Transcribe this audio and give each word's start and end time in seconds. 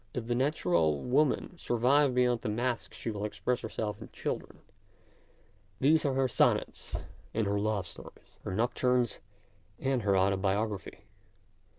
If 0.15 0.25
the 0.25 0.33
natural 0.33 0.99
woman 1.03 1.59
survive 1.59 2.15
behind 2.15 2.41
the 2.41 2.49
mask 2.49 2.91
she 2.91 3.11
will 3.11 3.23
express 3.23 3.59
herself 3.59 4.01
in 4.01 4.09
children; 4.09 4.61
these 5.79 6.05
are 6.05 6.15
her 6.15 6.27
sonnets 6.27 6.97
and 7.35 7.45
her 7.45 7.59
love 7.59 7.85
stories, 7.85 8.39
her 8.43 8.55
nocturnes 8.55 9.19
and 9.79 10.01
her 10.01 10.13
autobiograplry. 10.13 11.01